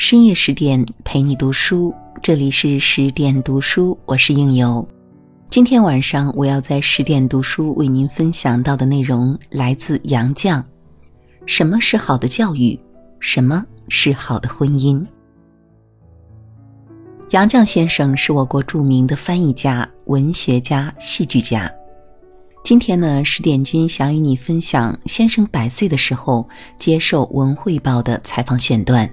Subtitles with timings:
[0.00, 1.92] 深夜十点陪你读书，
[2.22, 4.86] 这里是十点读书，我是应由。
[5.50, 10.62] 今天晚上我要在十点读书为您分享到的内容来自杨绛。
[11.46, 12.78] 什么是好的教育？
[13.18, 15.04] 什么是好的婚姻？
[17.30, 21.68] 杨绛先生是我国著名的翻译家、文学家、戏剧家。
[22.62, 29.10] 今天呢，十点君想与你分享先生百岁的时候接受《文汇报》的采访选段，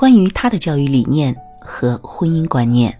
[0.00, 2.98] 关于他的教育理念和婚姻观念。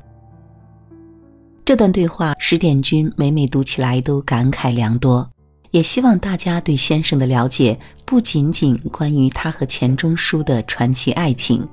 [1.65, 5.27] 这段对话，十点君每每读起来都感慨良多，
[5.71, 11.67] 也希望大家对先生的了解不仅仅关于他和钱钟书的传奇爱情，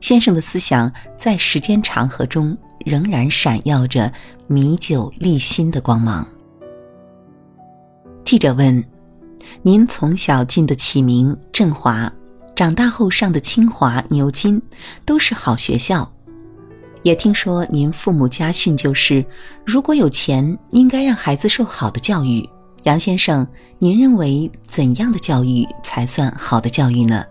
[0.00, 4.12] 先生的思想在时间长河中仍然闪耀着
[4.48, 6.26] 弥久立新的光芒。
[8.24, 8.84] 记者问
[9.62, 12.12] ：“您从小进的启明、振华，
[12.58, 14.60] 长大后上的清华、牛津，
[15.04, 16.12] 都是好学校。
[17.04, 19.24] 也听说您父母家训就是，
[19.64, 22.44] 如果有钱，应该让孩子受好的教育。
[22.82, 23.46] 杨先生，
[23.78, 27.24] 您认为怎样的教育才算好的教育呢？”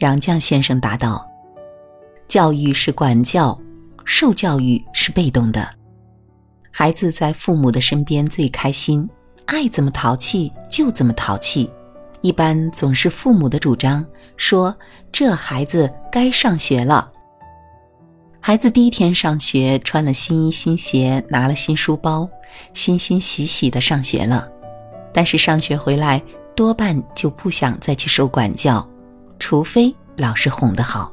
[0.00, 1.22] 杨绛先生答道
[2.28, 3.60] ：“教育是管教，
[4.06, 5.68] 受教育是被动的。”
[6.72, 9.06] 孩子在父母的身边最开心，
[9.44, 11.70] 爱怎么淘气就怎么淘气。
[12.20, 14.04] 一般总是父母的主张，
[14.36, 14.76] 说
[15.12, 17.12] 这孩子该上学了。
[18.40, 22.28] 孩子第一天上学，穿了新衣新鞋，拿了新书包，
[22.72, 24.48] 欣欣喜喜的上学了。
[25.12, 26.22] 但是上学回来，
[26.54, 28.86] 多半就不想再去受管教，
[29.38, 31.12] 除非老师哄得好。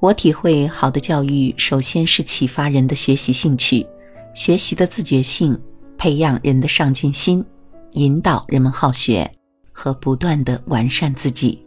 [0.00, 3.86] 我体会，好的教育首先是启发人的学习兴趣。
[4.34, 5.60] 学习的自觉性，
[5.98, 7.44] 培养人的上进心，
[7.92, 9.30] 引导人们好学
[9.72, 11.66] 和不断的完善自己。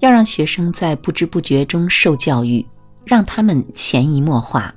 [0.00, 2.64] 要让学生在不知不觉中受教育，
[3.04, 4.74] 让他们潜移默化。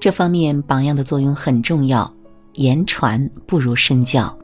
[0.00, 2.12] 这方面榜样的作用很重要，
[2.54, 4.36] 言传不如身教。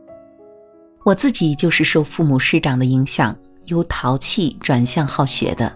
[1.05, 3.37] 我自己就是受父母师长的影响，
[3.67, 5.75] 由淘气转向好学的。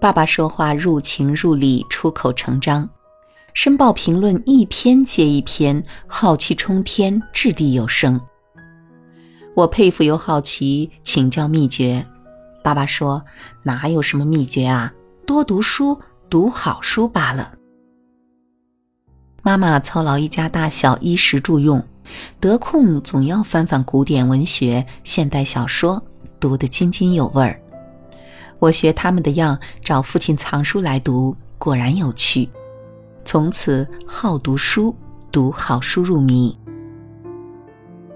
[0.00, 2.88] 爸爸说话入情入理，出口成章。
[3.52, 8.20] 申报评论一篇接一篇，浩气冲天，掷地有声。
[9.54, 12.06] 我佩服又好奇，请教秘诀。
[12.62, 13.24] 爸爸说
[13.64, 14.92] ：“哪有什么秘诀啊，
[15.26, 17.54] 多读书，读好书罢了。”
[19.42, 21.82] 妈妈操劳一家大小衣食住用，
[22.38, 26.02] 得空总要翻翻古典文学、现代小说，
[26.38, 27.60] 读得津津有味儿。
[28.58, 32.48] 我学他们的样，找父亲藏书来读，果然有趣。
[33.24, 34.94] 从此好读书，
[35.32, 36.56] 读好书入迷。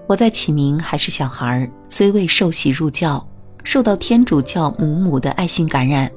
[0.07, 3.27] 我在启明还是小孩儿，虽未受洗入教，
[3.63, 6.11] 受到天主教母母的爱心感染，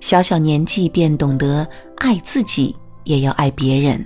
[0.00, 4.04] 小小年纪便懂得爱自己，也要爱别人。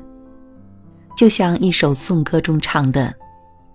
[1.16, 3.14] 就像一首颂歌中唱的：“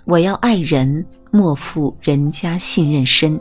[0.05, 3.39] 我要爱人，莫负人家信任深；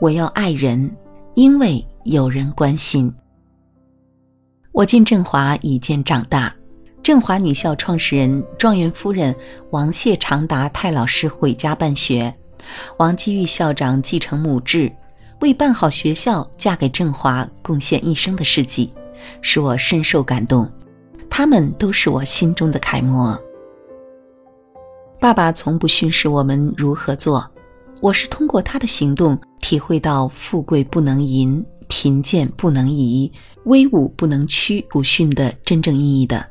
[0.00, 0.88] 我要爱人，
[1.34, 3.12] 因为有人关心。”
[4.70, 6.54] 我进振华已见长大，
[7.06, 9.32] 振华女校创始人状元夫人
[9.70, 12.34] 王谢长达太老师回家办学，
[12.96, 14.90] 王基玉校长继承母志，
[15.40, 18.92] 为办好学校嫁给振华贡献一生的事迹，
[19.40, 20.68] 使我深受感动。
[21.30, 23.40] 他们都是我心中的楷模。
[25.20, 27.48] 爸爸从不训示我们如何做，
[28.00, 31.64] 我是通过他的行动体会到富贵不能淫。
[31.86, 33.30] 贫贱不能移，
[33.66, 36.44] 威武不能屈，古训的真正意义的。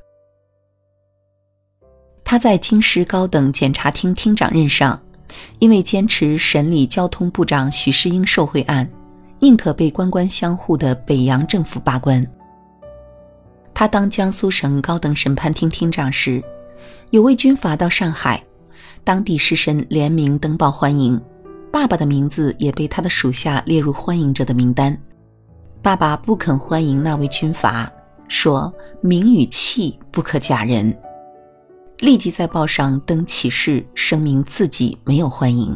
[2.25, 4.99] 他在京师高等检察厅厅长任上，
[5.59, 8.89] 因为坚持审理交通部长许世英受贿案，
[9.39, 12.25] 宁可被官官相护的北洋政府罢官。
[13.75, 16.43] 他当江苏省高等审判厅厅长时，
[17.11, 18.43] 有位军阀到上海，
[19.03, 21.21] 当地士绅联名登报欢迎，
[21.71, 24.97] 爸爸的名字也被他的属下列入欢迎者的名单。
[25.83, 27.87] 爸爸不肯欢迎那位军阀，
[28.27, 30.97] 说名与气不可假人，
[31.99, 35.75] 立即在报上登启事，声明自己没有欢迎。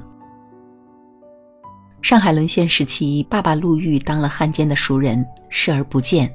[2.01, 6.33] 上海沦陷时期，爸爸入狱当了汉奸的熟人，视而不见，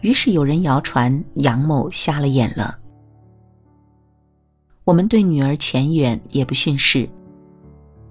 [0.00, 2.78] 于是有人谣传杨某瞎了眼了。
[4.84, 7.08] 我们对女儿钱远也不训示，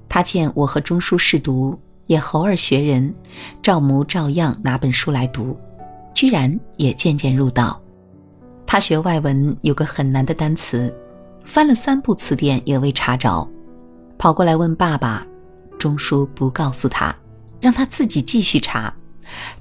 [0.09, 1.79] 他见我和钟书试读。
[2.07, 3.11] 也猴儿学人，
[3.63, 5.57] 照模照样拿本书来读，
[6.13, 7.81] 居然也渐渐入道。
[8.63, 10.95] 他学外文有个很难的单词，
[11.45, 13.47] 翻了三部词典也未查着，
[14.17, 15.25] 跑过来问爸爸，
[15.77, 17.15] 钟叔不告诉他，
[17.61, 18.93] 让他自己继续查，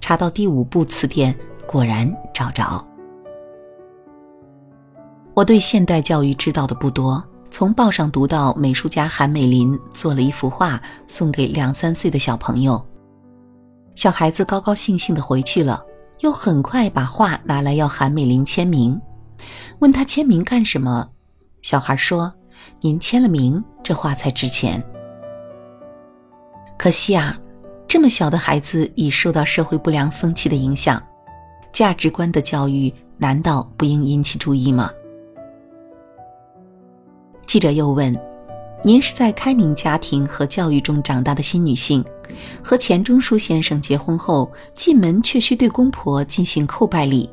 [0.00, 1.38] 查到第五部词典，
[1.69, 2.84] 果然找着。
[5.34, 12.84] 我对现代教育知道的不多，从报上读到美术家韩美林做了一幅画送给两三岁的小朋友，
[13.94, 15.84] 小孩子高高兴兴的回去了，
[16.20, 19.00] 又很快把画拿来要韩美林签名，
[19.78, 21.10] 问他签名干什么？
[21.64, 22.31] 小孩说
[22.82, 24.84] ：“您签了名，这画才值钱。”
[26.76, 27.37] 可惜啊。
[27.88, 31.00] 这么小的孩子已受到社会不良风气的影响，
[31.72, 34.90] 价值观的教育难道不应引起注意吗？
[37.46, 38.12] 记者又问
[38.82, 42.05] ：“您是在开明家庭和教育中长大的新女性，
[42.62, 47.31] 和钱钟书先生结婚后，进门却需对公婆进行叩拜礼，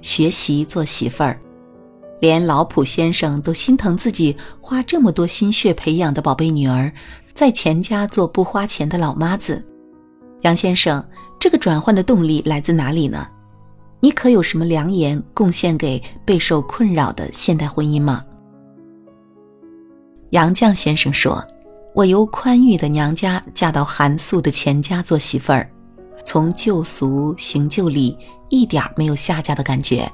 [0.00, 1.38] 学习做媳妇儿，
[2.20, 6.92] 连老普先生都心疼自己花这么多心血培养的宝贝女儿，
[7.34, 9.66] 在钱家做不花钱的老妈子。”
[10.42, 11.04] 杨先生，
[11.38, 13.26] 这个转换的动力来自哪里呢？
[13.98, 18.24] 你可有什么良言贡献给备受困扰的现代婚姻吗？
[20.30, 21.44] 杨绛先生说
[21.94, 25.68] ：“我由宽裕的娘家嫁到寒素的钱家做媳妇儿，
[26.24, 28.16] 从旧俗行旧礼，
[28.48, 30.10] 一点没有下嫁的感觉。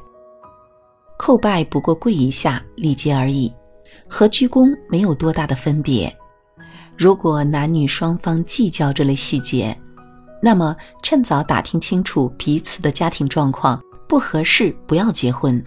[1.24, 3.54] 叩拜不过跪一下，礼节而已，
[4.08, 6.12] 和鞠躬没有多大的分别。
[6.98, 9.76] 如果男女双方计较这类细节。”
[10.42, 15.62] 那么，趁早打听清楚彼此的家庭状况，不合适不要结婚。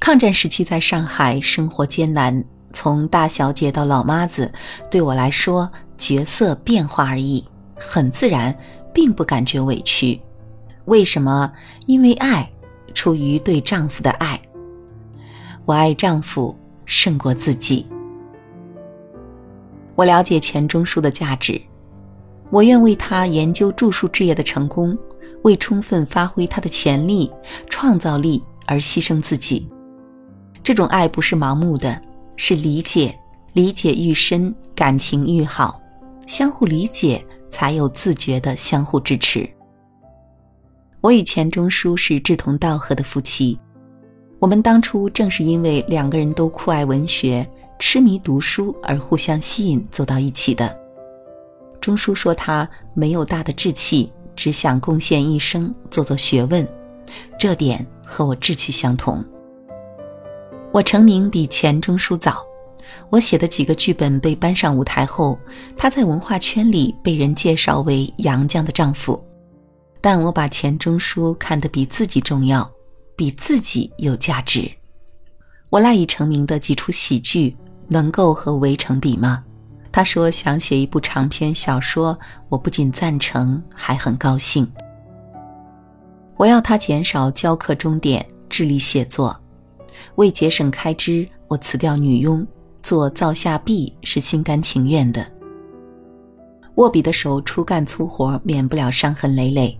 [0.00, 4.52] 抗战时期在上海生活艰难，从大小姐到老妈子，
[4.90, 7.44] 对我来说角色变化而已，
[7.76, 8.52] 很自然，
[8.92, 10.20] 并不感觉委屈。
[10.86, 11.52] 为什么？
[11.86, 12.50] 因为爱，
[12.96, 14.40] 出于对丈夫的爱。
[15.66, 17.86] 我爱丈夫胜过自己。
[19.94, 21.60] 我了解钱钟书的价值。
[22.50, 24.96] 我愿为他研究著述事业的成功，
[25.42, 27.30] 为充分发挥他的潜力、
[27.68, 29.68] 创造力而牺牲自己。
[30.62, 32.00] 这种爱不是盲目的，
[32.36, 33.18] 是理解，
[33.52, 35.80] 理解愈深，感情愈好。
[36.26, 39.48] 相互理解，才有自觉的相互支持。
[41.06, 43.56] 我与钱钟书是志同道合的夫妻，
[44.40, 47.48] 我们当初正是因为两个人都酷爱文学、
[47.78, 50.76] 痴迷读书而互相吸引，走到一起的。
[51.80, 56.66] 钟书说他没有大的志气，只想贡献一生做做学问，
[57.38, 59.24] 这点和我志趣相同。
[60.72, 62.44] 我成名比钱钟书早，
[63.10, 65.38] 我写的几个剧本被搬上舞台后，
[65.76, 69.22] 他在文化圈里被人介绍为杨绛的丈夫。
[70.08, 72.70] 但我把钱钟书看得比自己重要，
[73.16, 74.70] 比自己有价值。
[75.68, 77.56] 我赖以成名的几出喜剧，
[77.88, 79.42] 能够和《围城》比吗？
[79.90, 82.16] 他说想写一部长篇小说，
[82.48, 84.70] 我不仅赞成，还很高兴。
[86.36, 89.36] 我要他减少教课钟点，致力写作。
[90.14, 92.46] 为节省开支，我辞掉女佣，
[92.80, 95.26] 做灶下婢是心甘情愿的。
[96.76, 99.76] 握笔的手初干粗活，免不了伤痕累累，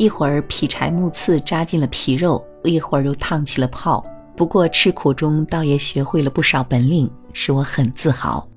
[0.00, 4.02] 一会儿劈柴木刺扎进了皮肉，一会儿又烫起了泡。
[4.34, 8.48] 不过吃苦中，倒也学会了不少本领，使我很自豪。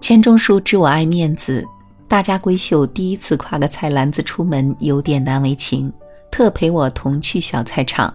[0.00, 1.62] 钱钟书知我爱面子，
[2.08, 5.92] 大家闺秀第一次挎个菜篮子出门，有点难为情，
[6.30, 8.14] 特陪我同去小菜场。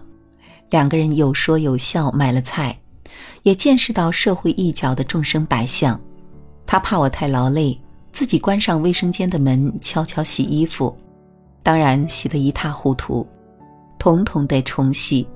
[0.70, 2.76] 两个人有说有笑买了菜，
[3.44, 6.00] 也见识到社会一角的众生百相。
[6.66, 7.80] 他怕我太劳累，
[8.10, 10.96] 自己关上卫生间的门，悄悄洗衣服，
[11.62, 13.26] 当然洗得一塌糊涂，
[13.98, 15.26] 统统得重洗。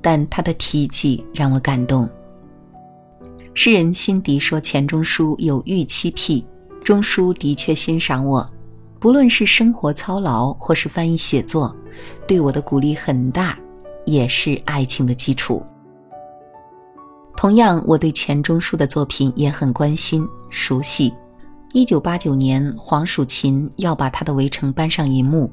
[0.00, 2.08] 但他的体积让我感动。
[3.54, 6.44] 诗人辛迪说：“钱钟书有预期癖，
[6.82, 8.48] 钟书的确欣赏我，
[8.98, 11.76] 不论是生活操劳或是翻译写作，
[12.26, 13.56] 对我的鼓励很大，
[14.04, 15.62] 也是爱情的基础。
[17.36, 21.14] 同样，我对钱钟书的作品也很关心、熟悉。
[21.72, 25.50] 一九八九年，黄蜀芹要把他的《围城》搬上银幕，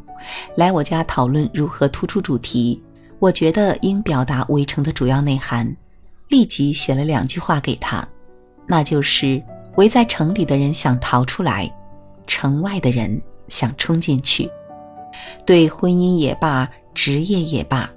[0.55, 2.81] 来我家讨论如何突出主题，
[3.19, 5.75] 我觉得应表达《围城》的主要内涵。”
[6.29, 8.07] 立即写了两句话给他，
[8.65, 9.39] 那就是
[9.75, 11.71] 围在城里的人想逃出来，
[12.25, 14.49] 城外的人想冲进去。
[15.45, 17.87] 对婚姻也罢，职业也罢，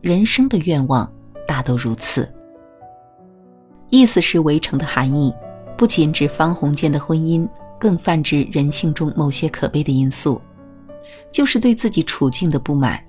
[0.00, 1.12] 人生的愿望
[1.48, 2.32] 大都如此。
[3.90, 5.34] 意思是围城的含义，
[5.76, 7.48] 不仅指方鸿渐的婚姻，
[7.82, 10.40] 更泛指人性中某些可悲的因素，
[11.32, 13.02] 就是对自己处境的不满。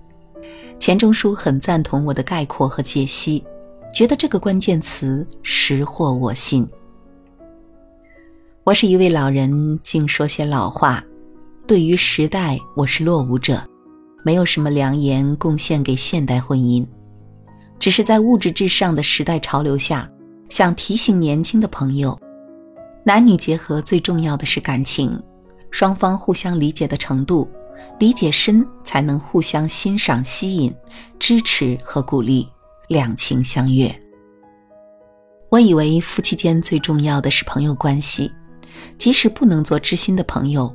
[0.79, 3.45] 钱钟书很赞同我的概括和解析。
[3.93, 6.67] 觉得这个关键词识货我心。
[8.63, 11.03] 我是一位老人，竟说些老话。
[11.67, 13.63] 对于时代，我是落伍者，
[14.25, 16.83] 没有什么良言贡献给现代婚姻，
[17.77, 20.09] 只是在物质至上的时代潮流下，
[20.49, 22.19] 想提醒年轻的朋友，
[23.05, 25.21] 男女结合最重要的是感情，
[25.71, 27.49] 双方互相理解的程度，
[27.99, 30.73] 理解深才能互相欣赏、吸引、
[31.19, 32.47] 支持和鼓励，
[32.87, 33.93] 两情相悦。
[35.49, 38.31] 我以为夫妻间最重要的是朋友关系，
[38.97, 40.73] 即使不能做知心的朋友，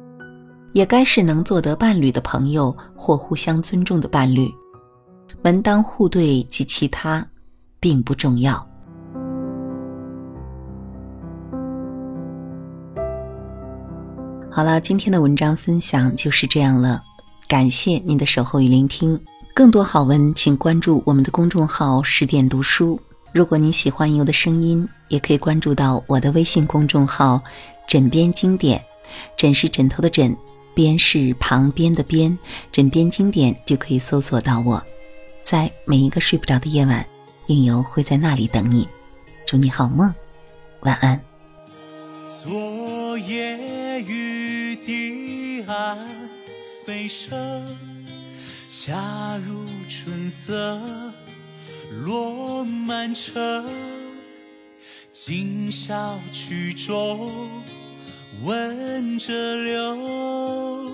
[0.72, 4.48] 也该是能做得伴侣的朋友或互相尊重的伴侣。
[5.42, 7.26] 门当户对及其他，
[7.80, 8.64] 并不重要。
[14.50, 17.02] 好了，今天的文章分享就是这样了，
[17.46, 19.20] 感谢您的守候与聆听。
[19.54, 22.98] 更多好文，请关注我们的公众号“十点读书”。
[23.32, 27.40] 如果您喜欢游的声音，也可以关注到我的微信公众号
[27.86, 28.82] “枕边经典”，
[29.36, 30.36] 枕是枕头的枕，
[30.74, 32.36] 边是旁边的边，
[32.72, 34.82] 枕边经典就可以搜索到我。
[35.44, 37.06] 在每一个睡不着的夜晚，
[37.46, 38.88] 应由会在那里等你。
[39.46, 40.12] 祝你好梦，
[40.80, 41.20] 晚安。
[43.18, 46.08] 夜雨滴岸
[46.86, 47.76] 飞声，
[48.70, 50.80] 恰如春色。
[52.04, 53.64] 落满城，
[55.10, 57.32] 今宵曲中
[58.44, 59.32] 闻折
[59.64, 60.92] 柳，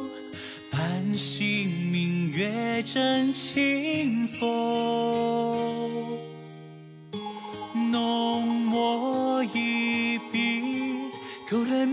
[0.71, 4.47] 半醒明月正清风。
[7.91, 10.63] 浓墨一笔，
[11.51, 11.84] 勾勒，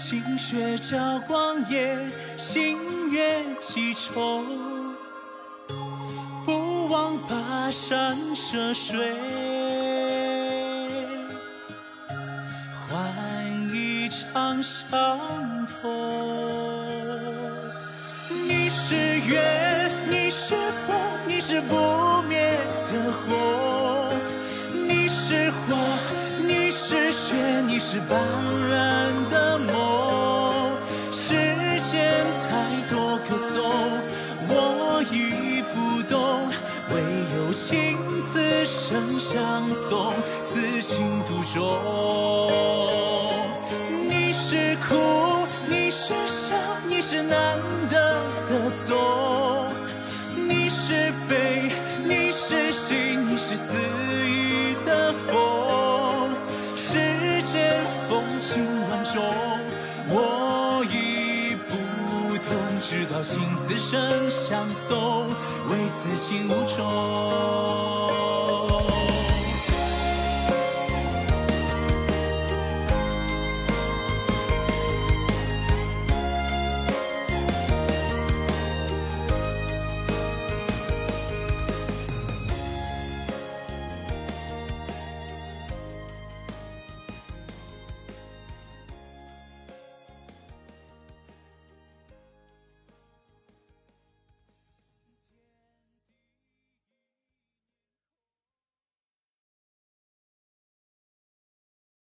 [0.00, 1.94] 寒似晴雪照光夜，
[2.36, 4.46] 星月几重。
[6.88, 9.14] 望跋山涉水，
[12.88, 12.98] 换
[13.72, 15.78] 一场相逢。
[18.48, 22.58] 你是月，你是风，你是不灭
[22.90, 24.12] 的火。
[24.72, 25.76] 你是火，
[26.44, 28.18] 你是雪，你是斑
[28.68, 29.89] 斓的梦。
[37.66, 37.98] 情
[38.32, 40.12] 此生相送，
[40.48, 41.60] 此情独钟。
[44.08, 44.96] 你是苦，
[45.68, 46.56] 你是笑，
[46.88, 47.58] 你是难
[47.90, 48.96] 得的踪。
[50.34, 51.70] 你是悲，
[52.04, 53.76] 你是喜，你是死
[63.20, 65.26] 懂，直到心此生相送。
[65.68, 67.99] 为此心无终。